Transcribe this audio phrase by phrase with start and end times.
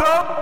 [0.00, 0.39] up.